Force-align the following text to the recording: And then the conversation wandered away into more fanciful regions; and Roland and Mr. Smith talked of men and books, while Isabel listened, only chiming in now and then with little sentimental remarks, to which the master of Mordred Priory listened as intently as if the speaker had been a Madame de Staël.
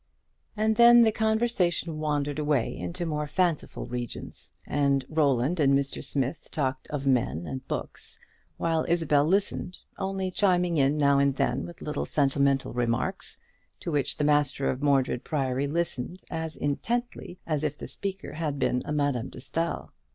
And 0.57 0.77
then 0.77 1.03
the 1.03 1.11
conversation 1.11 1.99
wandered 1.99 2.39
away 2.39 2.75
into 2.75 3.05
more 3.05 3.27
fanciful 3.27 3.85
regions; 3.85 4.49
and 4.65 5.05
Roland 5.07 5.59
and 5.59 5.77
Mr. 5.77 6.03
Smith 6.03 6.49
talked 6.49 6.87
of 6.87 7.05
men 7.05 7.45
and 7.45 7.67
books, 7.67 8.17
while 8.57 8.83
Isabel 8.89 9.23
listened, 9.25 9.77
only 9.99 10.31
chiming 10.31 10.77
in 10.77 10.97
now 10.97 11.19
and 11.19 11.35
then 11.35 11.67
with 11.67 11.83
little 11.83 12.05
sentimental 12.05 12.73
remarks, 12.73 13.39
to 13.81 13.91
which 13.91 14.17
the 14.17 14.23
master 14.23 14.71
of 14.71 14.81
Mordred 14.81 15.23
Priory 15.23 15.67
listened 15.67 16.23
as 16.31 16.55
intently 16.55 17.37
as 17.45 17.63
if 17.63 17.77
the 17.77 17.85
speaker 17.87 18.33
had 18.33 18.57
been 18.57 18.81
a 18.85 18.91
Madame 18.91 19.29
de 19.29 19.37
Staël. 19.37 19.89